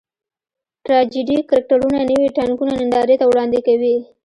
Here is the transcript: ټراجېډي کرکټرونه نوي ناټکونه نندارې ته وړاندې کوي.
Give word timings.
ټراجېډي 0.83 1.37
کرکټرونه 1.49 1.99
نوي 2.09 2.27
ناټکونه 2.35 2.73
نندارې 2.81 3.15
ته 3.21 3.25
وړاندې 3.31 3.59
کوي. 3.67 3.95